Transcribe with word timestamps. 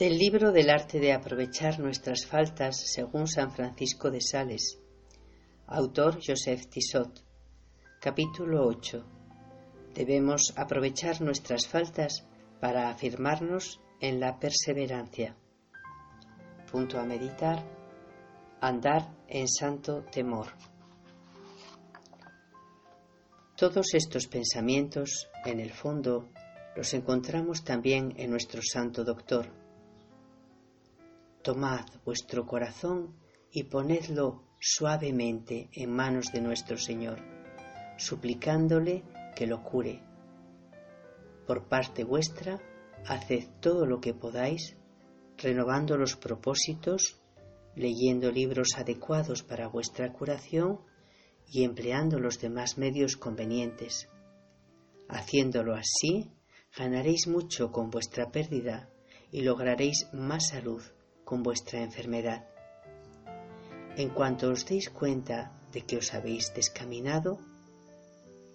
Del 0.00 0.16
libro 0.16 0.50
del 0.50 0.70
arte 0.70 0.98
de 0.98 1.12
aprovechar 1.12 1.78
nuestras 1.78 2.24
faltas 2.24 2.80
según 2.90 3.28
San 3.28 3.52
Francisco 3.52 4.10
de 4.10 4.22
Sales. 4.22 4.78
Autor 5.66 6.20
Joseph 6.26 6.70
Tissot. 6.70 7.22
Capítulo 8.00 8.66
8. 8.66 9.04
Debemos 9.92 10.54
aprovechar 10.56 11.20
nuestras 11.20 11.68
faltas 11.68 12.24
para 12.62 12.88
afirmarnos 12.88 13.78
en 14.00 14.20
la 14.20 14.38
perseverancia. 14.38 15.36
Punto 16.72 16.98
a 16.98 17.04
meditar. 17.04 17.62
Andar 18.62 19.06
en 19.28 19.48
santo 19.48 20.06
temor. 20.10 20.46
Todos 23.54 23.92
estos 23.92 24.28
pensamientos, 24.28 25.28
en 25.44 25.60
el 25.60 25.72
fondo, 25.72 26.30
los 26.74 26.94
encontramos 26.94 27.64
también 27.64 28.14
en 28.16 28.30
nuestro 28.30 28.62
santo 28.62 29.04
doctor 29.04 29.59
Tomad 31.42 31.86
vuestro 32.04 32.46
corazón 32.46 33.16
y 33.50 33.64
ponedlo 33.64 34.44
suavemente 34.60 35.70
en 35.72 35.90
manos 35.90 36.32
de 36.32 36.42
nuestro 36.42 36.76
Señor, 36.76 37.18
suplicándole 37.96 39.04
que 39.34 39.46
lo 39.46 39.62
cure. 39.62 40.02
Por 41.46 41.66
parte 41.66 42.04
vuestra, 42.04 42.60
haced 43.06 43.48
todo 43.60 43.86
lo 43.86 44.02
que 44.02 44.12
podáis, 44.12 44.76
renovando 45.38 45.96
los 45.96 46.14
propósitos, 46.14 47.18
leyendo 47.74 48.30
libros 48.30 48.76
adecuados 48.76 49.42
para 49.42 49.66
vuestra 49.66 50.12
curación 50.12 50.80
y 51.46 51.64
empleando 51.64 52.18
los 52.18 52.38
demás 52.38 52.76
medios 52.76 53.16
convenientes. 53.16 54.10
Haciéndolo 55.08 55.74
así, 55.74 56.30
ganaréis 56.76 57.26
mucho 57.28 57.72
con 57.72 57.88
vuestra 57.88 58.30
pérdida 58.30 58.90
y 59.32 59.40
lograréis 59.40 60.06
más 60.12 60.48
salud 60.48 60.82
con 61.30 61.44
vuestra 61.44 61.80
enfermedad. 61.80 62.44
En 63.96 64.08
cuanto 64.10 64.50
os 64.50 64.66
deis 64.66 64.90
cuenta 64.90 65.52
de 65.70 65.82
que 65.86 65.96
os 65.96 66.12
habéis 66.12 66.52
descaminado, 66.52 67.38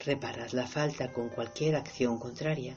reparad 0.00 0.50
la 0.50 0.66
falta 0.66 1.12
con 1.12 1.28
cualquier 1.28 1.76
acción 1.76 2.18
contraria. 2.18 2.76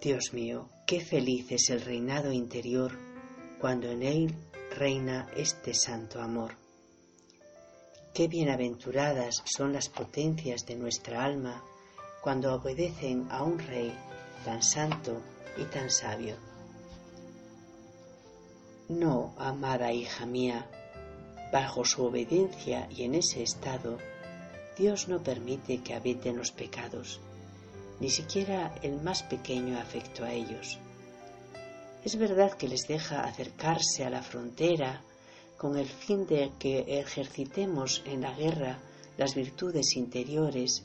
Dios 0.00 0.32
mío, 0.32 0.68
qué 0.86 1.00
feliz 1.00 1.50
es 1.50 1.70
el 1.70 1.80
reinado 1.80 2.30
interior 2.30 2.92
cuando 3.60 3.90
en 3.90 4.04
él 4.04 4.36
reina 4.78 5.28
este 5.36 5.74
santo 5.74 6.22
amor. 6.22 6.52
Qué 8.14 8.28
bienaventuradas 8.28 9.42
son 9.46 9.72
las 9.72 9.88
potencias 9.88 10.64
de 10.64 10.76
nuestra 10.76 11.24
alma 11.24 11.64
cuando 12.22 12.54
obedecen 12.54 13.26
a 13.32 13.42
un 13.42 13.58
rey 13.58 13.92
tan 14.44 14.62
santo 14.62 15.20
y 15.58 15.64
tan 15.64 15.90
sabio. 15.90 16.49
No, 18.90 19.32
amada 19.38 19.92
hija 19.92 20.26
mía, 20.26 20.66
bajo 21.52 21.84
su 21.84 22.02
obediencia 22.02 22.88
y 22.90 23.04
en 23.04 23.14
ese 23.14 23.40
estado, 23.40 23.98
Dios 24.76 25.06
no 25.06 25.22
permite 25.22 25.78
que 25.78 25.94
habiten 25.94 26.36
los 26.36 26.50
pecados, 26.50 27.20
ni 28.00 28.10
siquiera 28.10 28.74
el 28.82 29.00
más 29.00 29.22
pequeño 29.22 29.78
afecto 29.78 30.24
a 30.24 30.32
ellos. 30.32 30.80
Es 32.04 32.16
verdad 32.16 32.54
que 32.54 32.66
les 32.66 32.88
deja 32.88 33.22
acercarse 33.22 34.04
a 34.04 34.10
la 34.10 34.22
frontera 34.22 35.04
con 35.56 35.78
el 35.78 35.86
fin 35.86 36.26
de 36.26 36.50
que 36.58 36.98
ejercitemos 36.98 38.02
en 38.06 38.22
la 38.22 38.34
guerra 38.34 38.80
las 39.16 39.36
virtudes 39.36 39.94
interiores 39.94 40.84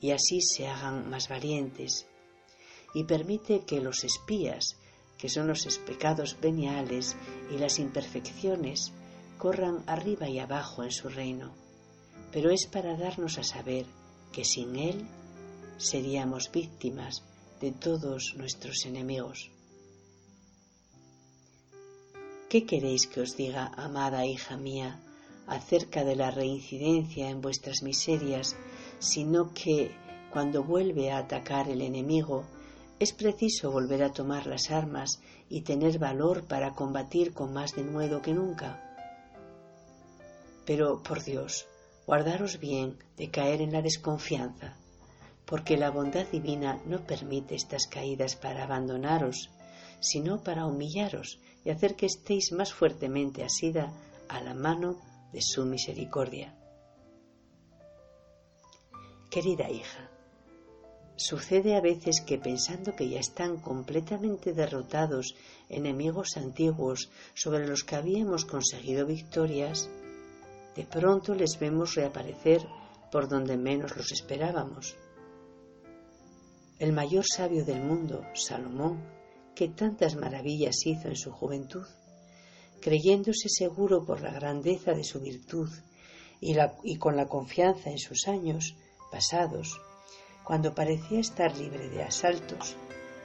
y 0.00 0.12
así 0.12 0.40
se 0.40 0.68
hagan 0.68 1.10
más 1.10 1.28
valientes, 1.28 2.06
y 2.94 3.02
permite 3.02 3.64
que 3.64 3.80
los 3.80 4.04
espías 4.04 4.76
que 5.20 5.28
son 5.28 5.48
los 5.48 5.66
pecados 5.78 6.38
veniales 6.40 7.16
y 7.50 7.58
las 7.58 7.78
imperfecciones, 7.78 8.92
corran 9.38 9.82
arriba 9.86 10.28
y 10.28 10.38
abajo 10.38 10.82
en 10.82 10.90
su 10.90 11.08
reino, 11.08 11.52
pero 12.32 12.50
es 12.50 12.66
para 12.66 12.96
darnos 12.96 13.38
a 13.38 13.44
saber 13.44 13.86
que 14.32 14.44
sin 14.44 14.76
Él 14.76 15.06
seríamos 15.76 16.50
víctimas 16.52 17.22
de 17.60 17.72
todos 17.72 18.34
nuestros 18.36 18.86
enemigos. 18.86 19.50
¿Qué 22.48 22.64
queréis 22.64 23.06
que 23.06 23.20
os 23.20 23.36
diga, 23.36 23.72
amada 23.76 24.26
hija 24.26 24.56
mía, 24.56 25.00
acerca 25.46 26.04
de 26.04 26.16
la 26.16 26.30
reincidencia 26.30 27.28
en 27.28 27.40
vuestras 27.40 27.82
miserias, 27.82 28.56
sino 28.98 29.52
que, 29.52 29.90
cuando 30.32 30.62
vuelve 30.64 31.10
a 31.10 31.18
atacar 31.18 31.68
el 31.68 31.82
enemigo, 31.82 32.44
es 33.00 33.14
preciso 33.14 33.70
volver 33.70 34.02
a 34.02 34.12
tomar 34.12 34.46
las 34.46 34.70
armas 34.70 35.22
y 35.48 35.62
tener 35.62 35.98
valor 35.98 36.44
para 36.44 36.74
combatir 36.74 37.32
con 37.32 37.54
más 37.54 37.74
denuedo 37.74 38.20
que 38.20 38.34
nunca. 38.34 38.78
Pero, 40.66 41.02
por 41.02 41.24
Dios, 41.24 41.66
guardaros 42.06 42.60
bien 42.60 42.98
de 43.16 43.30
caer 43.30 43.62
en 43.62 43.72
la 43.72 43.80
desconfianza, 43.80 44.76
porque 45.46 45.78
la 45.78 45.90
bondad 45.90 46.26
divina 46.26 46.78
no 46.84 47.00
permite 47.06 47.54
estas 47.54 47.86
caídas 47.86 48.36
para 48.36 48.64
abandonaros, 48.64 49.48
sino 50.00 50.42
para 50.44 50.66
humillaros 50.66 51.40
y 51.64 51.70
hacer 51.70 51.96
que 51.96 52.04
estéis 52.04 52.52
más 52.52 52.74
fuertemente 52.74 53.42
asida 53.42 53.94
a 54.28 54.42
la 54.42 54.52
mano 54.52 55.00
de 55.32 55.40
su 55.40 55.64
misericordia. 55.64 56.54
Querida 59.30 59.70
hija, 59.70 60.10
Sucede 61.20 61.76
a 61.76 61.82
veces 61.82 62.22
que 62.22 62.38
pensando 62.38 62.96
que 62.96 63.06
ya 63.10 63.20
están 63.20 63.58
completamente 63.58 64.54
derrotados 64.54 65.34
enemigos 65.68 66.38
antiguos 66.38 67.10
sobre 67.34 67.68
los 67.68 67.84
que 67.84 67.96
habíamos 67.96 68.46
conseguido 68.46 69.04
victorias, 69.04 69.90
de 70.74 70.84
pronto 70.86 71.34
les 71.34 71.58
vemos 71.58 71.94
reaparecer 71.94 72.66
por 73.12 73.28
donde 73.28 73.58
menos 73.58 73.94
los 73.98 74.12
esperábamos. 74.12 74.96
El 76.78 76.94
mayor 76.94 77.26
sabio 77.26 77.66
del 77.66 77.82
mundo, 77.82 78.24
Salomón, 78.32 79.04
que 79.54 79.68
tantas 79.68 80.16
maravillas 80.16 80.86
hizo 80.86 81.08
en 81.08 81.16
su 81.16 81.32
juventud, 81.32 81.86
creyéndose 82.80 83.50
seguro 83.50 84.06
por 84.06 84.22
la 84.22 84.32
grandeza 84.32 84.94
de 84.94 85.04
su 85.04 85.20
virtud 85.20 85.68
y, 86.40 86.56
y 86.82 86.96
con 86.96 87.14
la 87.14 87.26
confianza 87.26 87.90
en 87.90 87.98
sus 87.98 88.26
años 88.26 88.74
pasados, 89.12 89.78
cuando 90.44 90.74
parecía 90.74 91.20
estar 91.20 91.56
libre 91.56 91.88
de 91.88 92.02
asaltos, 92.02 92.76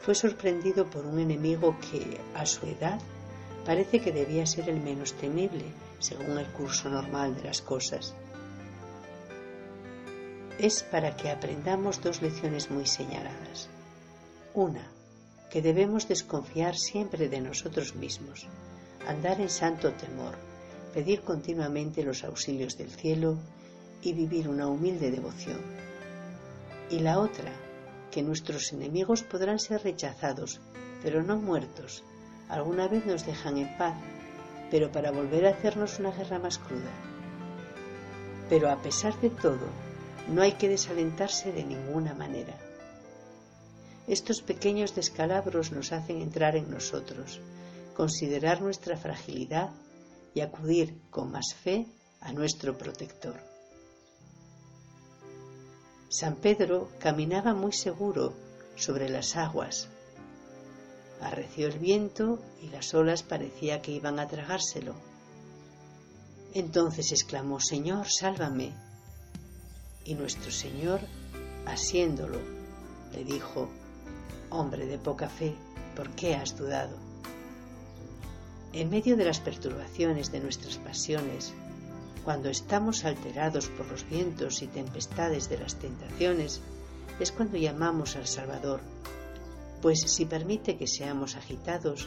fue 0.00 0.14
sorprendido 0.14 0.88
por 0.88 1.06
un 1.06 1.18
enemigo 1.18 1.76
que, 1.90 2.20
a 2.34 2.46
su 2.46 2.66
edad, 2.66 3.00
parece 3.64 4.00
que 4.00 4.12
debía 4.12 4.46
ser 4.46 4.68
el 4.68 4.80
menos 4.80 5.14
temible 5.14 5.64
según 5.98 6.38
el 6.38 6.46
curso 6.46 6.88
normal 6.88 7.34
de 7.34 7.44
las 7.44 7.60
cosas. 7.60 8.14
Es 10.58 10.82
para 10.82 11.16
que 11.16 11.30
aprendamos 11.30 12.00
dos 12.00 12.22
lecciones 12.22 12.70
muy 12.70 12.86
señaladas. 12.86 13.68
Una, 14.54 14.88
que 15.50 15.62
debemos 15.62 16.08
desconfiar 16.08 16.76
siempre 16.76 17.28
de 17.28 17.40
nosotros 17.40 17.94
mismos, 17.94 18.46
andar 19.06 19.40
en 19.40 19.50
santo 19.50 19.92
temor, 19.92 20.36
pedir 20.94 21.22
continuamente 21.22 22.02
los 22.02 22.24
auxilios 22.24 22.76
del 22.76 22.90
cielo 22.90 23.38
y 24.02 24.12
vivir 24.12 24.48
una 24.48 24.68
humilde 24.68 25.10
devoción 25.10 25.87
y 26.90 27.00
la 27.00 27.18
otra, 27.18 27.52
que 28.10 28.22
nuestros 28.22 28.72
enemigos 28.72 29.22
podrán 29.22 29.58
ser 29.58 29.82
rechazados, 29.82 30.60
pero 31.02 31.22
no 31.22 31.36
muertos. 31.36 32.02
Alguna 32.48 32.88
vez 32.88 33.04
nos 33.04 33.26
dejan 33.26 33.58
en 33.58 33.76
paz, 33.76 33.96
pero 34.70 34.90
para 34.90 35.10
volver 35.10 35.46
a 35.46 35.50
hacernos 35.50 35.98
una 35.98 36.12
guerra 36.12 36.38
más 36.38 36.58
cruda. 36.58 36.90
Pero 38.48 38.70
a 38.70 38.80
pesar 38.80 39.18
de 39.20 39.30
todo, 39.30 39.68
no 40.28 40.42
hay 40.42 40.52
que 40.52 40.68
desalentarse 40.68 41.52
de 41.52 41.64
ninguna 41.64 42.14
manera. 42.14 42.54
Estos 44.06 44.40
pequeños 44.40 44.94
descalabros 44.94 45.70
nos 45.72 45.92
hacen 45.92 46.22
entrar 46.22 46.56
en 46.56 46.70
nosotros, 46.70 47.40
considerar 47.94 48.62
nuestra 48.62 48.96
fragilidad 48.96 49.70
y 50.34 50.40
acudir 50.40 50.98
con 51.10 51.30
más 51.30 51.54
fe 51.54 51.86
a 52.20 52.32
nuestro 52.32 52.76
protector. 52.78 53.57
San 56.10 56.36
Pedro 56.36 56.88
caminaba 56.98 57.52
muy 57.52 57.72
seguro 57.72 58.32
sobre 58.76 59.10
las 59.10 59.36
aguas. 59.36 59.88
Arreció 61.20 61.66
el 61.68 61.78
viento 61.78 62.38
y 62.62 62.68
las 62.70 62.94
olas 62.94 63.22
parecía 63.22 63.82
que 63.82 63.92
iban 63.92 64.18
a 64.18 64.26
tragárselo. 64.26 64.94
Entonces 66.54 67.12
exclamó, 67.12 67.60
Señor, 67.60 68.08
sálvame. 68.08 68.72
Y 70.04 70.14
nuestro 70.14 70.50
Señor, 70.50 71.00
asiéndolo, 71.66 72.38
le 73.12 73.24
dijo, 73.24 73.68
Hombre 74.48 74.86
de 74.86 74.96
poca 74.96 75.28
fe, 75.28 75.54
¿por 75.94 76.08
qué 76.12 76.34
has 76.34 76.56
dudado? 76.56 76.96
En 78.72 78.88
medio 78.88 79.14
de 79.16 79.26
las 79.26 79.40
perturbaciones 79.40 80.32
de 80.32 80.40
nuestras 80.40 80.78
pasiones, 80.78 81.52
cuando 82.28 82.50
estamos 82.50 83.06
alterados 83.06 83.68
por 83.68 83.86
los 83.86 84.06
vientos 84.06 84.60
y 84.60 84.66
tempestades 84.66 85.48
de 85.48 85.56
las 85.56 85.76
tentaciones, 85.76 86.60
es 87.18 87.32
cuando 87.32 87.56
llamamos 87.56 88.16
al 88.16 88.26
Salvador. 88.26 88.80
pues 89.80 90.00
si 90.02 90.26
permite 90.26 90.76
que 90.76 90.86
seamos 90.86 91.36
agitados, 91.36 92.06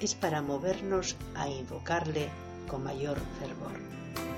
es 0.00 0.14
para 0.14 0.40
movernos 0.40 1.16
a 1.34 1.50
invocarle 1.50 2.30
con 2.66 2.82
mayor 2.82 3.18
fervor. 3.38 4.31